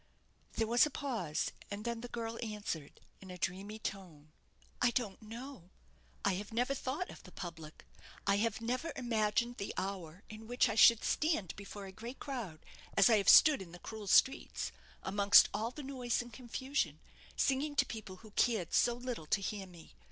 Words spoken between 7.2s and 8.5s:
the public. I